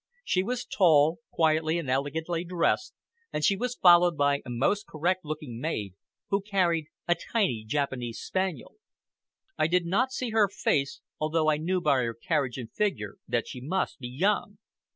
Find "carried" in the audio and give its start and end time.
6.41-6.87